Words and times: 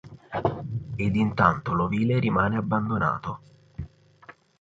Ed 0.95 1.15
intanto 1.15 1.73
l'ovile 1.73 2.17
rimane 2.17 2.57
abbandonato. 2.57 3.39